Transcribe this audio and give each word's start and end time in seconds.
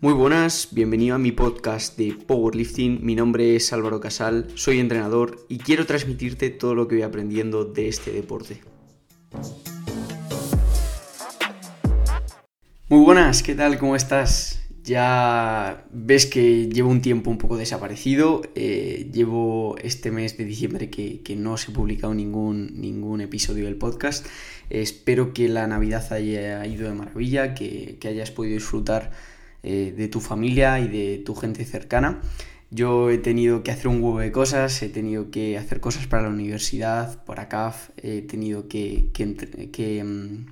Muy 0.00 0.12
buenas, 0.12 0.68
bienvenido 0.72 1.14
a 1.14 1.18
mi 1.18 1.32
podcast 1.32 1.96
de 1.96 2.12
Powerlifting. 2.12 2.98
Mi 3.02 3.14
nombre 3.14 3.56
es 3.56 3.72
Álvaro 3.72 4.00
Casal, 4.00 4.48
soy 4.54 4.78
entrenador 4.78 5.46
y 5.48 5.56
quiero 5.56 5.86
transmitirte 5.86 6.50
todo 6.50 6.74
lo 6.74 6.86
que 6.86 6.96
voy 6.96 7.02
aprendiendo 7.04 7.64
de 7.64 7.88
este 7.88 8.12
deporte. 8.12 8.60
Muy 12.90 13.00
buenas, 13.00 13.42
¿qué 13.42 13.54
tal? 13.54 13.78
¿Cómo 13.78 13.96
estás? 13.96 14.63
Ya 14.84 15.86
ves 15.92 16.26
que 16.26 16.68
llevo 16.68 16.90
un 16.90 17.00
tiempo 17.00 17.30
un 17.30 17.38
poco 17.38 17.56
desaparecido. 17.56 18.42
Eh, 18.54 19.08
llevo 19.12 19.76
este 19.82 20.10
mes 20.10 20.36
de 20.36 20.44
diciembre 20.44 20.90
que, 20.90 21.36
no 21.36 21.56
se 21.56 21.70
ha 21.70 21.74
publicado 21.74 22.14
ningún, 22.14 22.80
ningún 22.80 23.22
episodio 23.22 23.64
del 23.64 23.76
podcast. 23.76 24.26
espero 24.68 25.32
que 25.32 25.48
la 25.48 25.66
Navidad 25.66 26.12
haya 26.12 26.66
ido 26.66 26.88
de 26.88 26.94
maravilla, 26.94 27.54
que, 27.54 27.96
que 27.98 28.08
hayas 28.08 28.30
podido 28.30 28.54
disfrutar 28.54 29.10
eh, 29.66 29.94
de 29.96 30.08
tu 30.08 30.20
familia 30.20 30.78
y 30.78 30.88
de 30.88 31.22
tu 31.24 31.34
gente 31.34 31.64
cercana. 31.64 32.20
Yo 32.70 33.08
he 33.08 33.16
tenido 33.16 33.62
que 33.62 33.70
hacer 33.70 33.88
un 33.88 34.02
huevo 34.02 34.18
de 34.18 34.30
cosas, 34.30 34.82
he 34.82 34.90
tenido 34.90 35.30
que 35.30 35.56
hacer 35.56 35.80
cosas 35.80 36.06
para 36.06 36.24
la 36.24 36.28
universidad, 36.28 37.24
para 37.24 37.48
CAF, 37.48 37.88
he 37.96 38.20
tenido 38.20 38.68
que, 38.68 39.06
que, 39.14 40.04
mm, 40.04 40.46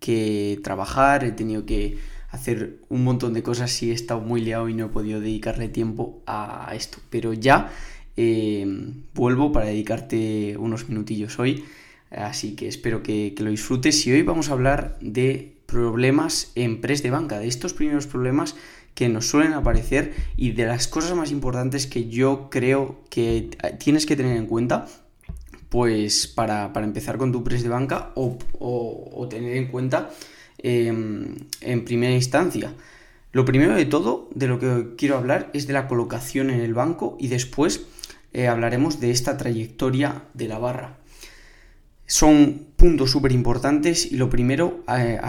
que, 0.00 0.58
trabajar, 0.64 1.22
he 1.22 1.30
tenido 1.30 1.64
que 1.64 1.98
hacer 2.30 2.78
un 2.88 3.04
montón 3.04 3.32
de 3.34 3.42
cosas 3.42 3.82
y 3.82 3.90
he 3.90 3.94
estado 3.94 4.20
muy 4.20 4.40
liado 4.40 4.68
y 4.68 4.74
no 4.74 4.86
he 4.86 4.88
podido 4.88 5.20
dedicarle 5.20 5.68
tiempo 5.68 6.22
a 6.26 6.72
esto. 6.74 6.98
Pero 7.10 7.32
ya 7.32 7.70
eh, 8.20 8.66
vuelvo 9.14 9.52
para 9.52 9.66
dedicarte 9.66 10.56
unos 10.58 10.88
minutillos 10.88 11.38
hoy, 11.38 11.64
así 12.10 12.56
que 12.56 12.66
espero 12.66 13.00
que, 13.00 13.32
lo 13.38 13.48
disfrutes 13.48 14.04
y 14.08 14.12
hoy 14.12 14.22
vamos 14.22 14.50
a 14.50 14.54
hablar 14.54 14.98
de 15.00 15.54
problemas 15.66 16.50
en 16.56 16.80
press 16.80 17.04
de 17.04 17.10
banca, 17.10 17.38
de 17.38 17.46
estos 17.46 17.74
primeros 17.74 18.08
problemas 18.08 18.56
que 18.96 19.08
nos 19.08 19.28
suelen 19.28 19.52
aparecer 19.52 20.14
y 20.36 20.50
de 20.50 20.66
las 20.66 20.88
cosas 20.88 21.14
más 21.14 21.30
importantes 21.30 21.86
que 21.86 22.08
yo 22.08 22.48
creo 22.50 23.04
que 23.08 23.50
tienes 23.78 24.04
que 24.04 24.16
tener 24.16 24.36
en 24.36 24.46
cuenta 24.46 24.88
pues 25.68 26.26
para, 26.26 26.72
empezar 26.74 27.18
con 27.18 27.30
tu 27.30 27.44
press 27.44 27.62
de 27.62 27.68
banca 27.68 28.10
o, 28.16 28.36
tener 29.30 29.56
en 29.56 29.68
cuenta 29.68 30.10
em, 30.58 31.36
en 31.60 31.84
primera 31.84 32.14
instancia. 32.14 32.74
Lo 33.32 33.44
primero 33.44 33.74
de 33.74 33.84
todo, 33.84 34.28
de 34.34 34.48
lo 34.48 34.58
que 34.58 34.94
quiero 34.96 35.16
hablar, 35.16 35.50
es 35.52 35.66
de 35.66 35.72
la 35.72 35.86
colocación 35.86 36.50
en 36.50 36.60
el 36.60 36.74
banco 36.74 37.16
y 37.20 37.28
después 37.28 37.86
eh, 38.32 38.48
hablaremos 38.48 39.00
de 39.00 39.10
esta 39.10 39.36
trayectoria 39.36 40.24
de 40.34 40.48
la 40.48 40.58
barra. 40.58 40.98
Son 42.06 42.68
puntos 42.76 43.10
súper 43.10 43.32
importantes 43.32 44.10
y 44.10 44.16
lo 44.16 44.30
primero 44.30 44.82
eh, 44.88 45.20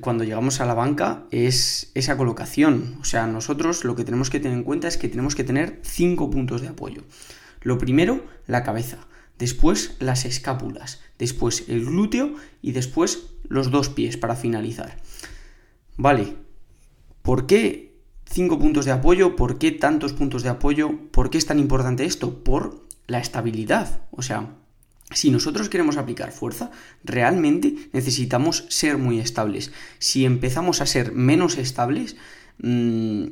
cuando 0.00 0.24
llegamos 0.24 0.62
a 0.62 0.66
la 0.66 0.72
banca 0.72 1.24
es 1.30 1.90
esa 1.94 2.16
colocación. 2.16 2.96
O 3.02 3.04
sea, 3.04 3.26
nosotros 3.26 3.84
lo 3.84 3.96
que 3.96 4.04
tenemos 4.04 4.30
que 4.30 4.40
tener 4.40 4.56
en 4.56 4.64
cuenta 4.64 4.88
es 4.88 4.96
que 4.96 5.08
tenemos 5.08 5.34
que 5.34 5.44
tener 5.44 5.78
cinco 5.82 6.30
puntos 6.30 6.62
de 6.62 6.68
apoyo. 6.68 7.02
Lo 7.60 7.76
primero, 7.76 8.24
la 8.46 8.62
cabeza. 8.62 8.98
Después, 9.38 9.96
las 10.00 10.24
escápulas. 10.24 11.00
Después, 11.18 11.64
el 11.68 11.84
glúteo 11.84 12.34
y 12.62 12.72
después 12.72 13.24
los 13.48 13.70
dos 13.70 13.88
pies 13.88 14.16
para 14.16 14.36
finalizar. 14.36 14.96
Vale, 15.96 16.34
¿por 17.22 17.46
qué 17.46 17.94
cinco 18.24 18.58
puntos 18.58 18.84
de 18.84 18.92
apoyo? 18.92 19.36
¿Por 19.36 19.58
qué 19.58 19.72
tantos 19.72 20.12
puntos 20.12 20.42
de 20.42 20.50
apoyo? 20.50 20.98
¿Por 21.10 21.30
qué 21.30 21.38
es 21.38 21.46
tan 21.46 21.58
importante 21.58 22.04
esto? 22.04 22.42
Por 22.42 22.86
la 23.06 23.18
estabilidad. 23.18 24.02
O 24.10 24.22
sea, 24.22 24.56
si 25.12 25.30
nosotros 25.30 25.68
queremos 25.68 25.96
aplicar 25.96 26.32
fuerza, 26.32 26.70
realmente 27.04 27.74
necesitamos 27.92 28.66
ser 28.68 28.98
muy 28.98 29.20
estables. 29.20 29.72
Si 29.98 30.24
empezamos 30.24 30.80
a 30.80 30.86
ser 30.86 31.12
menos 31.12 31.58
estables, 31.58 32.16
mm, 32.58 33.26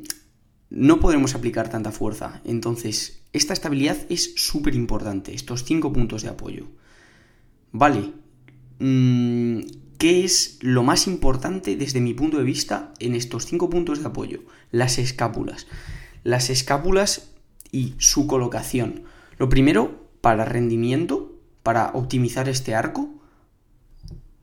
no 0.75 0.99
podremos 0.99 1.33
aplicar 1.35 1.69
tanta 1.69 1.91
fuerza. 1.91 2.41
Entonces, 2.43 3.23
esta 3.33 3.53
estabilidad 3.53 3.97
es 4.09 4.33
súper 4.35 4.75
importante, 4.75 5.33
estos 5.33 5.63
cinco 5.63 5.91
puntos 5.91 6.21
de 6.21 6.29
apoyo. 6.29 6.67
Vale, 7.71 8.11
mm, 8.79 9.61
¿qué 9.97 10.25
es 10.25 10.59
lo 10.61 10.83
más 10.83 11.07
importante 11.07 11.77
desde 11.77 12.01
mi 12.01 12.13
punto 12.13 12.37
de 12.37 12.43
vista 12.43 12.93
en 12.99 13.15
estos 13.15 13.45
cinco 13.45 13.69
puntos 13.69 14.01
de 14.01 14.07
apoyo? 14.07 14.43
Las 14.69 14.99
escápulas. 14.99 15.65
Las 16.23 16.49
escápulas 16.49 17.31
y 17.71 17.95
su 17.97 18.27
colocación. 18.27 19.03
Lo 19.37 19.47
primero, 19.47 20.09
para 20.19 20.43
rendimiento, 20.43 21.39
para 21.63 21.91
optimizar 21.93 22.49
este 22.49 22.75
arco 22.75 23.15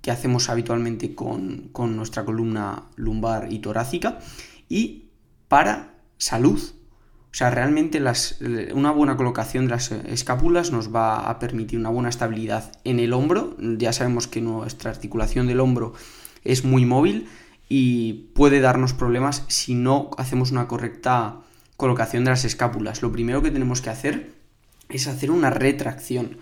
que 0.00 0.10
hacemos 0.10 0.48
habitualmente 0.48 1.14
con, 1.14 1.70
nuestra 1.94 2.24
columna 2.24 2.84
lumbar 2.96 3.52
y 3.52 3.60
torácica 3.60 4.18
y 4.68 5.10
para 5.48 5.91
salud. 6.18 6.60
O 6.60 7.34
sea, 7.34 7.50
realmente 7.50 8.02
una 8.74 8.90
buena 8.90 9.16
colocación 9.16 9.64
de 9.64 9.70
las 9.70 9.90
escápulas 9.90 10.70
nos 10.70 10.94
va 10.94 11.30
a 11.30 11.38
permitir 11.38 11.78
una 11.78 11.88
buena 11.88 12.10
estabilidad 12.10 12.72
en 12.84 13.00
el 13.00 13.12
hombro. 13.14 13.56
Ya 13.58 13.92
sabemos 13.92 14.26
que 14.26 14.42
nuestra 14.42 14.90
articulación 14.90 15.46
del 15.46 15.60
hombro 15.60 15.94
es 16.44 16.64
muy 16.64 16.84
móvil 16.84 17.28
y 17.68 18.30
puede 18.34 18.60
darnos 18.60 18.92
problemas 18.92 19.44
si 19.48 19.74
no 19.74 20.10
hacemos 20.18 20.50
una 20.50 20.68
correcta 20.68 21.40
colocación 21.78 22.24
de 22.24 22.30
las 22.30 22.44
escápulas. 22.44 23.00
Lo 23.00 23.12
primero 23.12 23.42
que 23.42 23.50
tenemos 23.50 23.80
que 23.80 23.90
hacer 23.90 24.34
es 24.90 25.06
hacer 25.06 25.30
una 25.30 25.48
retracción 25.48 26.36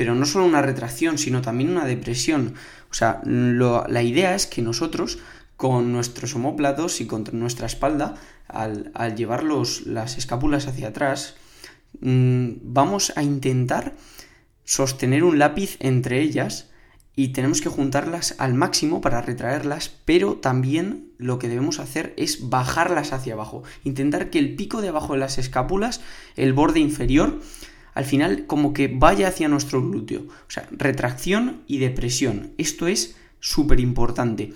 pero 0.00 0.14
no 0.14 0.24
solo 0.24 0.46
una 0.46 0.62
retracción, 0.62 1.18
sino 1.18 1.42
también 1.42 1.68
una 1.68 1.84
depresión. 1.84 2.54
O 2.90 2.94
sea, 2.94 3.20
la 3.22 4.02
idea 4.02 4.34
es 4.34 4.46
que 4.46 4.62
nosotros, 4.62 5.18
con 5.60 5.92
nuestros 5.92 6.34
homóplatos 6.34 7.02
y 7.02 7.06
con 7.06 7.22
nuestra 7.32 7.66
espalda, 7.66 8.14
al, 8.48 8.90
llevar 9.14 9.44
las 9.44 10.16
escápulas 10.16 10.66
hacia 10.66 10.88
atrás, 10.88 11.34
mm, 12.00 12.52
vamos 12.62 13.12
a 13.14 13.22
intentar 13.22 13.94
sostener 14.64 15.22
un 15.22 15.38
lápiz 15.38 15.76
entre 15.80 16.22
ellas 16.22 16.70
y 17.14 17.34
tenemos 17.34 17.60
que 17.60 17.68
juntarlas 17.68 18.36
al 18.38 18.54
máximo 18.54 19.02
para 19.02 19.20
retraerlas, 19.20 19.90
pero 20.06 20.36
también 20.36 21.12
lo 21.18 21.38
que 21.38 21.50
debemos 21.50 21.78
hacer 21.78 22.14
es 22.16 22.48
bajarlas 22.48 23.12
hacia 23.12 23.34
abajo, 23.34 23.62
intentar 23.84 24.30
que 24.30 24.38
el 24.38 24.56
pico 24.56 24.80
de 24.80 24.88
abajo 24.88 25.12
de 25.12 25.18
las 25.18 25.36
escápulas, 25.36 26.00
el 26.36 26.54
borde 26.54 26.80
inferior, 26.80 27.38
al 27.92 28.06
final 28.06 28.46
como 28.46 28.72
que 28.72 28.88
vaya 28.88 29.28
hacia 29.28 29.48
nuestro 29.48 29.86
glúteo. 29.86 30.22
O 30.22 30.50
sea, 30.50 30.66
retracción 30.70 31.64
y 31.66 31.80
depresión. 31.80 32.54
Esto 32.56 32.86
es 32.86 33.16
súper 33.40 33.80
importante. 33.80 34.52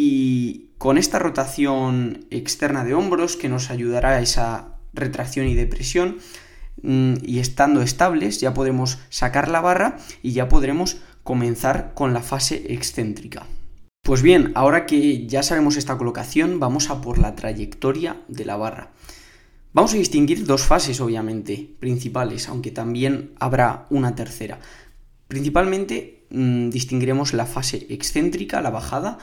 Y 0.00 0.70
con 0.78 0.96
esta 0.96 1.18
rotación 1.18 2.24
externa 2.30 2.84
de 2.84 2.94
hombros 2.94 3.34
que 3.34 3.48
nos 3.48 3.68
ayudará 3.68 4.10
a 4.10 4.20
esa 4.20 4.76
retracción 4.92 5.48
y 5.48 5.56
depresión, 5.56 6.18
mm, 6.84 7.14
y 7.24 7.40
estando 7.40 7.82
estables 7.82 8.38
ya 8.38 8.54
podremos 8.54 9.00
sacar 9.08 9.48
la 9.48 9.60
barra 9.60 9.96
y 10.22 10.34
ya 10.34 10.48
podremos 10.48 10.98
comenzar 11.24 11.94
con 11.94 12.14
la 12.14 12.20
fase 12.20 12.72
excéntrica. 12.72 13.48
Pues 14.04 14.22
bien, 14.22 14.52
ahora 14.54 14.86
que 14.86 15.26
ya 15.26 15.42
sabemos 15.42 15.76
esta 15.76 15.98
colocación, 15.98 16.60
vamos 16.60 16.90
a 16.90 17.00
por 17.00 17.18
la 17.18 17.34
trayectoria 17.34 18.22
de 18.28 18.44
la 18.44 18.56
barra. 18.56 18.92
Vamos 19.72 19.94
a 19.94 19.96
distinguir 19.96 20.46
dos 20.46 20.62
fases, 20.62 21.00
obviamente, 21.00 21.74
principales, 21.80 22.48
aunque 22.48 22.70
también 22.70 23.32
habrá 23.40 23.86
una 23.90 24.14
tercera. 24.14 24.60
Principalmente 25.26 26.24
mm, 26.30 26.70
distinguiremos 26.70 27.32
la 27.32 27.46
fase 27.46 27.84
excéntrica, 27.90 28.60
la 28.60 28.70
bajada, 28.70 29.18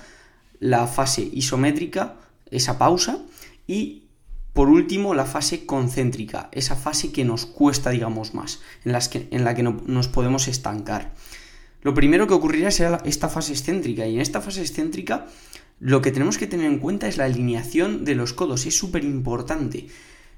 la 0.60 0.88
fase 0.88 1.30
isométrica, 1.34 2.16
esa 2.52 2.78
pausa, 2.78 3.20
y 3.68 4.06
por 4.54 4.70
último 4.70 5.14
la 5.14 5.26
fase 5.26 5.66
concéntrica, 5.66 6.50
esa 6.52 6.76
fase 6.76 7.12
que 7.12 7.26
nos 7.26 7.46
cuesta, 7.46 7.90
digamos, 7.90 8.34
más, 8.34 8.62
en, 8.84 8.92
las 8.94 9.10
que, 9.10 9.28
en 9.32 9.44
la 9.44 9.54
que 9.54 9.64
no, 9.64 9.82
nos 9.86 10.08
podemos 10.08 10.48
estancar. 10.48 11.14
Lo 11.82 11.94
primero 11.94 12.28
que 12.28 12.34
ocurrirá 12.34 12.72
será 12.72 13.02
esta 13.06 13.30
fase 13.30 13.52
excéntrica, 13.52 14.08
y 14.08 14.16
en 14.16 14.22
esta 14.22 14.42
fase 14.42 14.62
excéntrica 14.62 15.28
lo 15.80 16.02
que 16.02 16.12
tenemos 16.12 16.38
que 16.38 16.48
tener 16.48 16.68
en 16.68 16.80
cuenta 16.80 17.08
es 17.08 17.18
la 17.18 17.26
alineación 17.26 18.06
de 18.06 18.16
los 18.16 18.34
codos, 18.34 18.66
es 18.66 18.78
súper 18.78 19.04
importante. 19.04 19.88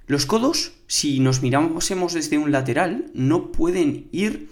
Los 0.07 0.25
codos, 0.25 0.73
si 0.87 1.19
nos 1.19 1.41
mirásemos 1.41 2.13
desde 2.13 2.37
un 2.37 2.51
lateral, 2.51 3.11
no 3.13 3.51
pueden 3.51 4.07
ir 4.11 4.49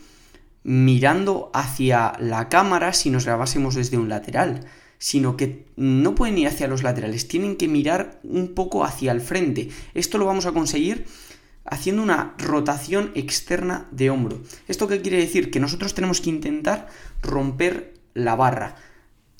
mirando 0.64 1.50
hacia 1.54 2.14
la 2.20 2.50
cámara 2.50 2.94
si 2.94 3.10
nos 3.10 3.26
grabásemos 3.26 3.76
desde 3.76 3.98
un 3.98 4.10
lateral, 4.10 4.66
sino 4.98 5.38
que 5.38 5.66
no 5.76 6.16
pueden 6.16 6.38
ir 6.38 6.48
hacia 6.48 6.68
los 6.68 6.84
laterales, 6.84 7.28
tienen 7.28 7.58
que 7.58 7.68
mirar 7.68 8.20
un 8.24 8.54
poco 8.54 8.84
hacia 8.84 9.12
el 9.12 9.22
frente. 9.22 9.70
Esto 9.94 10.18
lo 10.18 10.26
vamos 10.26 10.46
a 10.46 10.52
conseguir 10.52 11.06
haciendo 11.66 12.04
una 12.04 12.36
rotación 12.38 13.12
externa 13.16 13.88
de 13.92 14.10
hombro. 14.10 14.42
¿Esto 14.68 14.88
qué 14.88 15.02
quiere 15.02 15.18
decir? 15.18 15.52
Que 15.52 15.60
nosotros 15.60 15.94
tenemos 15.94 16.22
que 16.22 16.30
intentar 16.30 16.88
romper 17.22 17.96
la 18.14 18.36
barra. 18.36 18.76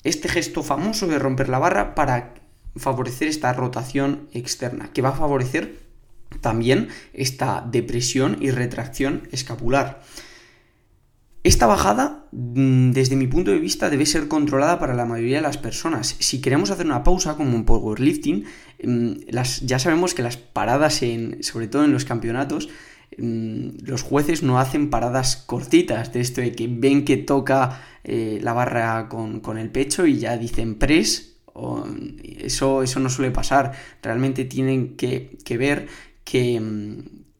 Este 0.02 0.28
gesto 0.28 0.62
famoso 0.62 1.06
de 1.06 1.18
romper 1.18 1.48
la 1.48 1.58
barra 1.58 1.94
para 1.94 2.34
favorecer 2.76 3.28
esta 3.28 3.52
rotación 3.52 4.28
externa, 4.32 4.90
que 4.92 5.02
va 5.02 5.10
a 5.10 5.16
favorecer 5.16 5.78
también 6.40 6.88
esta 7.12 7.64
depresión 7.66 8.36
y 8.40 8.50
retracción 8.50 9.28
escapular. 9.32 10.02
Esta 11.46 11.68
bajada, 11.68 12.26
mm, 12.32 12.90
desde 12.90 13.14
mi 13.14 13.28
punto 13.28 13.52
de 13.52 13.60
vista, 13.60 13.88
debe 13.88 14.04
ser 14.04 14.26
controlada 14.26 14.80
para 14.80 14.94
la 14.94 15.04
mayoría 15.04 15.36
de 15.36 15.42
las 15.42 15.58
personas. 15.58 16.16
Si 16.18 16.40
queremos 16.40 16.72
hacer 16.72 16.86
una 16.86 17.04
pausa, 17.04 17.36
como 17.36 17.56
en 17.56 17.64
powerlifting, 17.64 18.44
mm, 18.82 19.12
las, 19.28 19.60
ya 19.60 19.78
sabemos 19.78 20.12
que 20.12 20.24
las 20.24 20.38
paradas, 20.38 21.02
en, 21.02 21.44
sobre 21.44 21.68
todo 21.68 21.84
en 21.84 21.92
los 21.92 22.04
campeonatos, 22.04 22.68
mm, 23.16 23.68
los 23.84 24.02
jueces 24.02 24.42
no 24.42 24.58
hacen 24.58 24.90
paradas 24.90 25.36
cortitas, 25.36 26.12
de 26.12 26.20
esto 26.20 26.40
de 26.40 26.50
que 26.50 26.66
ven 26.68 27.04
que 27.04 27.16
toca 27.16 27.80
eh, 28.02 28.40
la 28.42 28.52
barra 28.52 29.08
con, 29.08 29.38
con, 29.38 29.56
el 29.56 29.70
pecho 29.70 30.04
y 30.04 30.18
ya 30.18 30.36
dicen 30.36 30.74
press. 30.74 31.36
Eso, 32.40 32.82
eso 32.82 32.98
no 32.98 33.08
suele 33.08 33.30
pasar. 33.30 33.70
Realmente 34.02 34.44
tienen 34.46 34.96
que, 34.96 35.38
que 35.44 35.56
ver 35.56 35.86
que, 36.24 36.60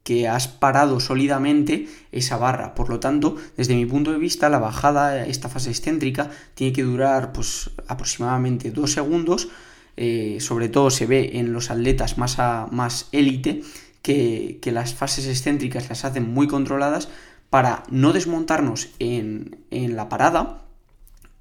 que 0.07 0.25
has 0.25 0.47
parado 0.47 1.01
sólidamente 1.01 1.89
esa 2.13 2.37
barra. 2.37 2.75
Por 2.75 2.87
lo 2.87 3.01
tanto, 3.01 3.35
desde 3.57 3.75
mi 3.75 3.85
punto 3.85 4.13
de 4.13 4.17
vista, 4.17 4.47
la 4.47 4.57
bajada, 4.57 5.25
esta 5.25 5.49
fase 5.49 5.69
excéntrica, 5.69 6.31
tiene 6.55 6.71
que 6.71 6.83
durar 6.83 7.33
pues, 7.33 7.71
aproximadamente 7.89 8.71
dos 8.71 8.93
segundos. 8.93 9.49
Eh, 9.97 10.37
sobre 10.39 10.69
todo 10.69 10.91
se 10.91 11.07
ve 11.07 11.31
en 11.33 11.51
los 11.51 11.71
atletas 11.71 12.17
más, 12.17 12.37
más 12.71 13.09
élite 13.11 13.63
que, 14.01 14.61
las 14.63 14.93
fases 14.93 15.27
excéntricas 15.27 15.89
las 15.89 16.05
hacen 16.05 16.33
muy 16.33 16.47
controladas 16.47 17.09
para 17.49 17.83
no 17.89 18.13
desmontarnos 18.13 18.87
en, 18.99 19.57
la 19.69 20.07
parada 20.07 20.63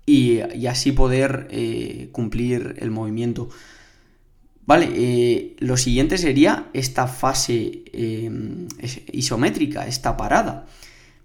y, 0.06 0.40
así 0.66 0.90
poder 0.90 1.46
eh, 1.52 2.08
cumplir 2.10 2.74
el 2.80 2.90
movimiento. 2.90 3.48
Vale, 4.66 4.88
eh, 4.94 5.56
lo 5.60 5.76
siguiente 5.76 6.18
sería 6.18 6.68
esta 6.72 7.06
fase 7.06 7.84
eh, 7.92 8.30
isométrica, 9.12 9.86
esta 9.86 10.16
parada. 10.16 10.66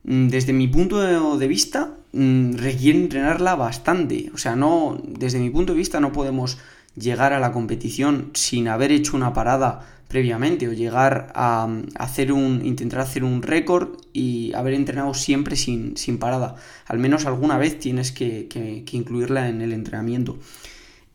Mm, 0.04 0.28
desde 0.28 0.54
mi 0.54 0.68
punto 0.68 1.38
de 1.38 1.48
vista, 1.48 1.98
mm, 2.14 2.54
requiere 2.54 3.00
entrenarla 3.00 3.56
bastante. 3.56 4.30
O 4.34 4.38
sea, 4.38 4.56
no, 4.56 5.02
desde 5.04 5.40
mi 5.40 5.50
punto 5.50 5.74
de 5.74 5.80
vista 5.80 6.00
no 6.00 6.12
podemos 6.12 6.60
llegar 6.96 7.34
a 7.34 7.40
la 7.40 7.52
competición 7.52 8.30
sin 8.34 8.68
haber 8.68 8.92
hecho 8.92 9.18
una 9.18 9.34
parada 9.34 9.88
previamente 10.08 10.68
o 10.68 10.74
llegar 10.74 11.32
a, 11.36 11.68
hacer 11.96 12.34
un 12.34 12.66
intentar 12.66 13.00
hacer 13.00 13.24
un 13.24 13.42
récord 13.42 13.98
y 14.14 14.54
haber 14.54 14.74
entrenado 14.74 15.14
siempre 15.14 15.56
sin, 15.56 15.96
parada 16.20 16.58
al 16.86 17.00
menos 17.00 17.26
alguna 17.26 17.58
vez 17.58 17.80
tienes 17.80 18.12
que 18.12 18.84
incluirla 18.92 19.48
en 19.48 19.62
el 19.62 19.72
entrenamiento 19.72 20.38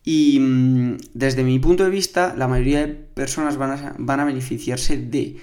y 0.06 0.38
mm, 0.38 0.98
desde 1.14 1.42
mi 1.42 1.58
punto 1.58 1.82
de 1.82 1.90
vista, 1.90 2.32
la 2.38 2.46
mayoría 2.46 2.86
de 2.86 2.94
personas 2.94 3.56
van 3.56 3.72
a, 3.72 3.94
van 3.98 4.20
a 4.20 4.24
beneficiarse 4.24 4.96
de 4.96 5.36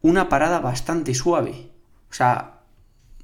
una 0.00 0.30
parada 0.30 0.58
bastante 0.60 1.14
suave. 1.14 1.68
O 2.10 2.14
sea, 2.14 2.62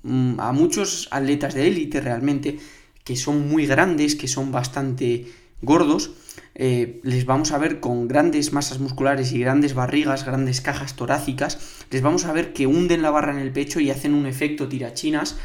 mm, 0.03 0.39
a 0.39 0.53
muchos 0.53 1.09
atletas 1.11 1.55
de 1.55 1.67
élite 1.67 2.03
realmente, 2.03 2.59
que 3.05 3.17
son 3.17 3.49
muy 3.49 3.67
grandes, 3.67 4.17
que 4.17 4.29
son 4.29 4.53
bastante 4.53 5.33
gordos, 5.63 6.11
eh, 6.55 7.01
les 7.05 7.25
vamos 7.25 7.53
a 7.53 7.59
ver 7.59 7.81
con 7.81 8.07
grandes 8.07 8.53
masas 8.53 8.79
musculares 8.79 9.33
y 9.33 9.41
grandes 9.41 9.73
barrigas, 9.73 10.27
grandes 10.27 10.61
cajas 10.61 10.95
torácicas, 10.95 11.87
les 11.91 12.03
vamos 12.03 12.27
a 12.27 12.35
ver 12.35 12.53
que 12.53 12.67
hunden 12.67 13.01
la 13.01 13.11
barra 13.11 13.33
en 13.33 13.39
el 13.39 13.51
pecho 13.51 13.81
y 13.81 13.91
hacen 13.91 14.13
un 14.13 14.27
efecto 14.27 14.69
tirachinas 14.69 15.39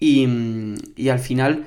y, 0.00 0.26
mm, 0.26 0.74
y 0.96 1.08
al 1.10 1.20
final 1.20 1.66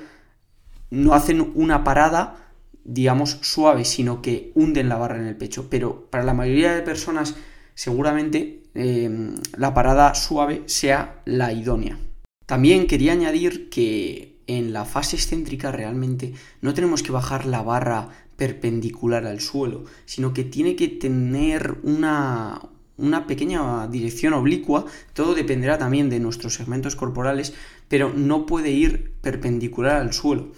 no 0.90 1.14
hacen 1.14 1.50
una 1.54 1.82
parada 1.82 2.45
digamos, 2.86 3.38
suave, 3.42 3.84
sino 3.84 4.22
que 4.22 4.52
hunden 4.54 4.88
la 4.88 4.96
barra 4.96 5.18
en 5.18 5.26
el 5.26 5.36
pecho. 5.36 5.66
Pero 5.68 6.06
para 6.08 6.24
la 6.24 6.34
mayoría 6.34 6.74
de 6.74 6.82
personas, 6.82 7.34
seguramente 7.74 8.62
eh, 8.74 9.34
la 9.56 9.74
parada 9.74 10.14
suave 10.14 10.62
sea 10.66 11.20
la 11.24 11.52
idónea. 11.52 11.98
También 12.46 12.86
quería 12.86 13.12
añadir 13.12 13.68
que 13.70 14.38
en 14.46 14.72
la 14.72 14.84
fase 14.84 15.16
excéntrica 15.16 15.72
realmente 15.72 16.34
no 16.60 16.74
tenemos 16.74 17.02
que 17.02 17.10
bajar 17.10 17.44
la 17.46 17.62
barra 17.62 18.08
perpendicular 18.36 19.26
al 19.26 19.40
suelo, 19.40 19.84
sino 20.04 20.32
que 20.32 20.44
tiene 20.44 20.76
que 20.76 20.86
tener 20.86 21.78
una, 21.82 22.60
una 22.96 23.26
pequeña 23.26 23.88
dirección 23.88 24.32
oblicua, 24.34 24.86
todo 25.12 25.34
dependerá 25.34 25.78
también 25.78 26.08
de 26.08 26.20
nuestros 26.20 26.54
segmentos 26.54 26.94
corporales, 26.94 27.54
pero 27.88 28.12
no 28.12 28.46
puede 28.46 28.70
ir 28.70 29.12
perpendicular 29.22 29.96
al 29.96 30.12
suelo. 30.12 30.52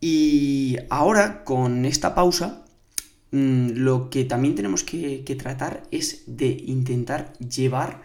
Y 0.00 0.55
ahora, 0.90 1.44
con 1.44 1.84
esta 1.84 2.14
pausa, 2.14 2.64
mm, 3.32 3.70
lo 3.74 4.10
que 4.10 4.24
también 4.24 4.54
tenemos 4.54 4.84
que, 4.84 5.22
tratar 5.38 5.82
es 5.90 6.24
de 6.26 6.48
intentar 6.66 7.32
llevar 7.38 8.02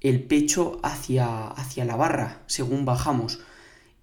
el 0.00 0.22
pecho 0.24 0.80
hacia, 0.82 1.48
hacia 1.48 1.84
la 1.84 1.96
barra 1.96 2.42
según 2.46 2.84
bajamos. 2.84 3.40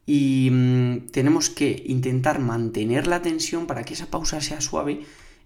Y 0.06 0.50
mm, 0.52 1.08
tenemos 1.12 1.50
que 1.50 1.84
intentar 1.86 2.40
mantener 2.40 3.08
la 3.08 3.22
tensión 3.22 3.68
para 3.68 3.84
que 3.84 3.94
esa 3.94 4.08
pausa 4.08 4.42
sea 4.42 4.62
suave 4.62 5.02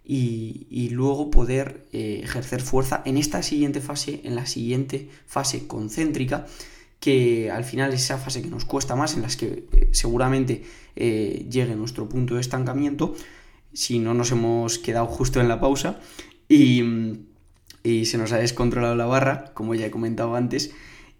y, 0.06 0.90
luego 0.92 1.31
poder 1.31 1.86
eh, 1.94 2.22
ejercer 2.24 2.62
fuerza 2.62 3.02
en 3.06 3.18
esta 3.18 3.42
siguiente 3.42 3.81
fase, 3.81 4.22
en 4.24 4.36
la 4.36 4.46
siguiente 4.46 5.10
fase 5.26 5.68
concéntrica, 5.68 6.46
que 7.04 7.52
al 7.52 7.66
final 7.66 7.92
es 7.92 8.04
esa 8.04 8.18
fase 8.18 8.42
que 8.42 8.48
nos 8.48 8.64
cuesta 8.64 8.96
más, 8.96 9.16
en 9.16 9.24
las 9.24 9.36
que 9.36 9.68
eh, 9.74 9.90
seguramente 9.92 10.64
eh, 10.96 11.46
llegue 11.52 11.76
nuestro 11.76 12.08
punto 12.08 12.36
de 12.36 12.40
estancamiento, 12.40 13.14
si 13.74 14.00
no 14.00 14.14
nos 14.14 14.32
hemos 14.32 14.80
quedado 14.80 15.08
justo 15.08 15.42
en 15.42 15.50
la 15.50 15.60
pausa 15.60 16.00
y, 16.48 16.82
se 18.06 18.18
nos 18.18 18.32
ha 18.32 18.38
descontrolado 18.38 18.96
la 18.96 19.06
barra, 19.06 19.52
como 19.54 19.76
ya 19.76 19.88
he 19.88 19.92
comentado 19.92 20.36
antes, 20.38 20.72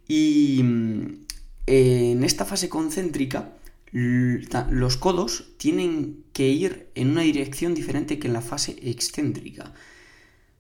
y 0.08 0.62
en 0.62 2.24
esta 2.24 2.46
fase 2.46 2.70
concéntrica 2.70 3.52
los 3.92 4.96
codos 4.96 5.50
tienen 5.58 6.24
que 6.32 6.48
ir 6.48 6.88
en 6.96 7.10
una 7.10 7.24
dirección 7.24 7.76
diferente 7.76 8.20
que 8.20 8.28
en 8.28 8.34
la 8.34 8.42
fase 8.42 8.78
excéntrica. 8.82 9.74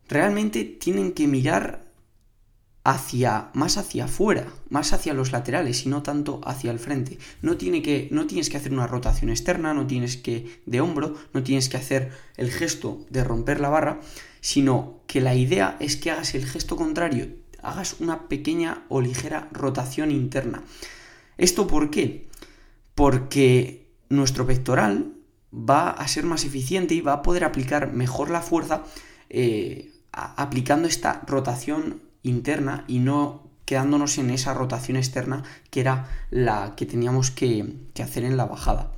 Realmente 0.09 0.65
tienen 0.65 1.13
que 1.13 1.27
mirar 1.27 1.92
hacia 2.83 3.49
más 3.53 3.77
hacia 3.77 4.05
afuera, 4.05 4.47
más 4.69 4.91
hacia 4.91 5.13
los 5.13 5.31
laterales 5.31 5.85
y 5.85 5.89
no 5.89 6.03
tanto 6.03 6.41
hacia 6.43 6.71
el 6.71 6.79
frente. 6.79 7.17
No, 7.41 7.55
tiene 7.55 7.81
que, 7.81 8.09
no 8.11 8.27
tienes 8.27 8.49
que 8.49 8.57
hacer 8.57 8.73
una 8.73 8.87
rotación 8.87 9.29
externa, 9.29 9.73
no 9.73 9.87
tienes 9.87 10.17
que 10.17 10.61
de 10.65 10.81
hombro, 10.81 11.15
no 11.33 11.43
tienes 11.43 11.69
que 11.69 11.77
hacer 11.77 12.11
el 12.35 12.51
gesto 12.51 13.05
de 13.09 13.23
romper 13.23 13.59
la 13.59 13.69
barra, 13.69 14.01
sino 14.41 14.99
que 15.07 15.21
la 15.21 15.35
idea 15.35 15.77
es 15.79 15.95
que 15.95 16.11
hagas 16.11 16.35
el 16.35 16.45
gesto 16.45 16.75
contrario, 16.75 17.29
hagas 17.61 17.97
una 17.99 18.27
pequeña 18.27 18.83
o 18.89 18.99
ligera 18.99 19.47
rotación 19.51 20.11
interna. 20.11 20.63
¿Esto 21.37 21.67
por 21.67 21.89
qué? 21.89 22.27
Porque 22.95 23.87
nuestro 24.09 24.45
pectoral 24.45 25.13
va 25.53 25.89
a 25.89 26.07
ser 26.07 26.25
más 26.25 26.43
eficiente 26.43 26.95
y 26.95 27.01
va 27.01 27.13
a 27.13 27.21
poder 27.21 27.45
aplicar 27.45 27.93
mejor 27.93 28.29
la 28.29 28.41
fuerza 28.41 28.83
eh, 29.29 29.91
aplicando 30.11 30.87
esta 30.87 31.23
rotación 31.25 32.01
interna 32.23 32.85
y 32.87 32.99
no 32.99 33.43
quedándonos 33.65 34.17
en 34.17 34.29
esa 34.29 34.53
rotación 34.53 34.97
externa 34.97 35.43
que 35.69 35.81
era 35.81 36.09
la 36.29 36.75
que 36.75 36.85
teníamos 36.85 37.31
que, 37.31 37.75
hacer 38.01 38.23
en 38.23 38.37
la 38.37 38.45
bajada. 38.45 38.91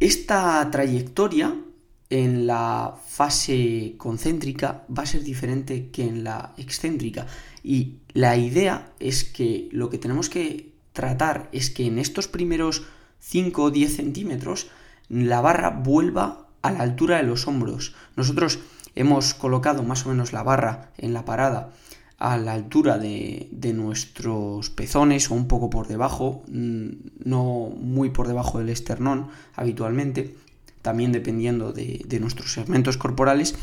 Esta 0.00 0.68
trayectoria 0.70 1.54
en 2.10 2.46
la 2.46 2.96
fase 3.06 3.94
concéntrica 3.96 4.84
va 4.96 5.04
a 5.04 5.06
ser 5.06 5.22
diferente 5.22 5.90
que 5.90 6.02
en 6.04 6.24
la 6.24 6.52
excéntrica 6.56 7.26
y 7.62 7.98
la 8.12 8.36
idea 8.36 8.92
es 8.98 9.24
que 9.24 9.68
lo 9.72 9.88
que 9.88 9.98
tenemos 9.98 10.28
que 10.28 10.72
tratar 10.92 11.48
es 11.52 11.70
que 11.70 11.86
en 11.86 11.98
estos 11.98 12.28
primeros 12.28 12.82
5 13.20 13.62
o 13.62 13.70
10 13.70 13.96
centímetros 13.96 14.66
la 15.08 15.40
barra 15.40 15.70
vuelva 15.70 16.41
a 16.62 16.70
la 16.70 16.80
altura 16.80 17.18
de 17.18 17.24
los 17.24 17.46
hombros. 17.46 17.94
Nosotros 18.16 18.60
hemos 18.94 19.34
colocado 19.34 19.82
más 19.82 20.06
o 20.06 20.10
menos 20.10 20.32
la 20.32 20.42
barra 20.42 20.90
en 20.98 21.12
la 21.12 21.24
parada 21.24 21.72
a 22.22 22.36
la 22.36 22.52
altura 22.52 22.98
de, 22.98 23.48
nuestros 23.74 24.70
pezones 24.70 25.28
o 25.30 25.34
un 25.34 25.48
poco 25.48 25.70
por 25.70 25.88
debajo, 25.88 26.44
mm, 26.46 26.88
no 27.24 27.70
muy 27.76 28.10
por 28.10 28.28
debajo 28.28 28.60
del 28.60 28.68
esternón 28.68 29.26
habitualmente, 29.56 30.36
también 30.82 31.10
dependiendo 31.10 31.72
de, 31.72 32.04
de 32.06 32.20
nuestros 32.20 32.52
segmentos 32.52 32.96
corporales, 32.96 33.56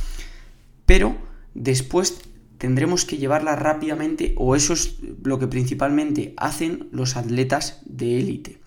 pero 0.85 1.15
después 1.53 2.19
tendremos 2.57 3.05
que 3.05 3.17
llevarla 3.17 3.55
rápidamente 3.55 4.35
o 4.37 4.57
eso 4.57 4.73
es 4.73 4.97
lo 5.23 5.39
que 5.39 5.47
principalmente 5.47 6.33
hacen 6.35 6.89
los 6.91 7.15
atletas 7.15 7.79
de 7.85 8.19
élite. 8.19 8.59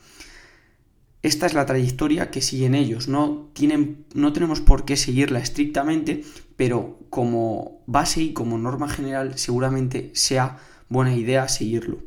Esta 1.23 1.47
es 1.47 1.55
la 1.55 1.67
trayectoria 1.67 2.31
que 2.31 2.43
siguen 2.43 2.75
ellos. 2.75 3.07
No, 3.07 3.49
tienen, 3.53 4.05
no 4.15 4.33
tenemos 4.33 4.61
por 4.61 4.85
qué 4.85 4.97
seguirla 4.97 5.39
estrictamente, 5.39 6.25
pero 6.57 6.99
como 7.11 7.83
base 7.87 8.23
y 8.23 8.33
como 8.33 8.59
norma 8.59 8.89
general 8.89 9.39
seguramente 9.39 10.11
sea 10.15 10.59
buena 10.89 11.15
idea 11.15 11.49
seguirlo. 11.49 11.99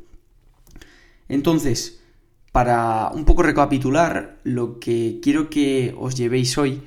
Entonces, 1.30 2.02
para 2.52 3.10
un 3.14 3.26
poco 3.26 3.44
recapitular, 3.44 4.40
lo 4.44 4.80
que 4.80 5.20
quiero 5.22 5.50
que 5.50 5.96
os 5.98 6.16
llevéis 6.16 6.58
hoy 6.58 6.84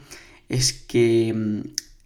es 0.49 0.73
que 0.73 1.35
mm, 1.35 1.61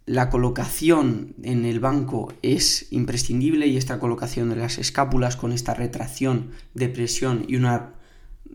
la 0.05 0.29
colocación 0.29 1.33
en 1.43 1.65
el 1.65 1.79
banco 1.79 2.33
es 2.41 2.87
imprescindible 2.91 3.67
y 3.67 3.77
esta 3.77 3.99
colocación 3.99 4.49
de 4.49 4.57
las 4.57 4.77
escápulas 4.77 5.37
con 5.37 5.53
esta 5.53 5.73
retracción, 5.73 6.51
depresión 6.73 7.45
y 7.47 7.55
una, 7.55 7.93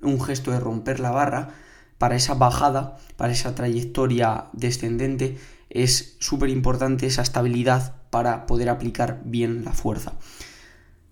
un 0.03 0.21
gesto 0.21 0.51
de 0.51 0.61
romper 0.61 1.01
la 1.01 1.11
barra 1.11 1.55
para 1.99 2.17
esa 2.17 2.35
bajada, 2.35 2.97
para 3.17 3.33
esa 3.33 3.55
trayectoria 3.55 4.47
descendente, 4.53 5.39
es 5.71 6.17
súper 6.21 6.49
importante 6.51 7.07
esa 7.07 7.23
estabilidad 7.23 7.97
para 8.11 8.47
poder 8.47 8.69
aplicar 8.69 9.21
bien 9.25 9.65
la 9.65 9.73
fuerza. 9.73 10.15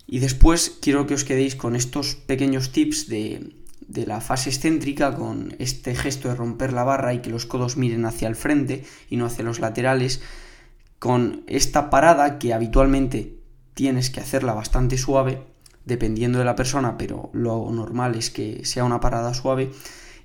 Y 0.06 0.20
después 0.20 0.78
quiero 0.80 1.06
que 1.06 1.14
os 1.14 1.24
quedéis 1.24 1.56
con 1.56 1.74
estos 1.74 2.14
pequeños 2.14 2.70
tips 2.70 3.08
de, 3.08 3.56
de 3.88 4.06
la 4.06 4.20
fase 4.20 4.50
excéntrica 4.50 5.14
con 5.14 5.56
este 5.58 5.94
gesto 5.94 6.28
de 6.28 6.36
romper 6.36 6.72
la 6.72 6.84
barra 6.84 7.12
y 7.12 7.20
que 7.20 7.30
los 7.30 7.46
codos 7.46 7.76
miren 7.76 8.06
hacia 8.06 8.28
el 8.28 8.36
frente 8.36 8.84
y 9.10 9.16
no 9.16 9.26
hacia 9.26 9.44
los 9.44 9.58
laterales, 9.58 10.20
con 10.98 11.42
esta 11.46 11.90
parada 11.90 12.38
que 12.38 12.54
habitualmente 12.54 13.38
tienes 13.74 14.10
que 14.10 14.20
hacerla 14.20 14.54
bastante 14.54 14.96
suave, 14.96 15.42
dependiendo 15.86 16.38
de 16.38 16.44
la 16.44 16.56
persona, 16.56 16.98
pero 16.98 17.30
lo 17.32 17.70
normal 17.72 18.14
es 18.16 18.30
que 18.30 18.64
sea 18.64 18.84
una 18.84 19.00
parada 19.00 19.32
suave, 19.32 19.70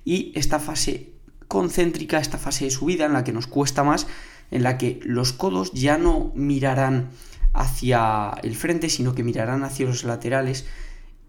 y 0.04 0.32
esta 0.34 0.58
fase 0.58 1.12
concéntrica, 1.48 2.18
esta 2.18 2.38
fase 2.38 2.66
de 2.66 2.70
subida 2.70 3.06
en 3.06 3.14
la 3.14 3.24
que 3.24 3.32
nos 3.32 3.46
cuesta 3.46 3.82
más, 3.84 4.06
en 4.50 4.62
la 4.62 4.76
que 4.76 5.00
los 5.02 5.32
codos 5.32 5.72
ya 5.72 5.96
no 5.96 6.32
mirarán 6.34 7.10
hacia 7.54 8.32
el 8.42 8.54
frente, 8.54 8.88
sino 8.90 9.14
que 9.14 9.24
mirarán 9.24 9.62
hacia 9.64 9.86
los 9.86 10.04
laterales 10.04 10.66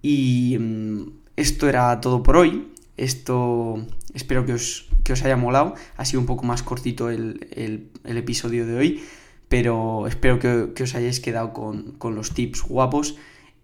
y 0.02 0.58
mm, 0.60 1.04
esto 1.36 1.68
era 1.68 2.00
todo 2.02 2.22
por 2.22 2.38
hoy. 2.38 2.72
Esto 2.96 3.88
espero 4.14 4.46
que 4.46 4.54
os, 4.54 4.90
os 5.12 5.24
haya 5.24 5.38
molado. 5.38 5.74
Ha 5.98 6.06
sido 6.06 6.20
un 6.20 6.28
poco 6.28 6.44
más 6.44 6.62
cortito 6.62 7.10
el, 7.10 7.90
episodio 8.04 8.68
de 8.68 8.76
hoy, 8.76 9.04
pero 9.50 10.06
espero 10.08 10.38
que, 10.40 10.84
os 10.84 10.96
hayáis 10.96 11.20
quedado 11.20 11.54
con, 11.54 11.98
los 12.16 12.34
tips 12.34 12.62
guapos. 12.64 13.16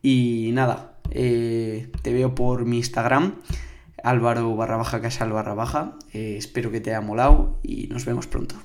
Y 0.01 0.51
nada, 0.53 0.97
eh, 1.11 1.91
te 2.01 2.13
veo 2.13 2.35
por 2.35 2.65
mi 2.65 2.77
Instagram, 2.77 3.35
álvaro 4.03 4.55
barra 4.55 4.77
baja 4.77 5.01
casal 5.01 5.31
barra 5.31 5.53
baja. 5.53 5.97
Eh, 6.13 6.35
espero 6.37 6.71
que 6.71 6.81
te 6.81 6.91
haya 6.91 7.01
molado 7.01 7.59
y 7.63 7.87
nos 7.87 8.05
vemos 8.05 8.27
pronto. 8.27 8.55